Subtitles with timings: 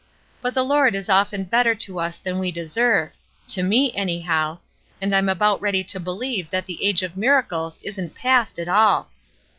[0.41, 3.11] But the Lord is often better to us than we deserve,—
[3.49, 4.57] to me, anyhow,—
[4.99, 8.67] and I'm about ready to believe that the age of mira cles isn't past at
[8.67, 9.11] all.